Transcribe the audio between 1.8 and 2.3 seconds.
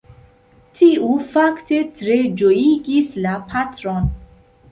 tre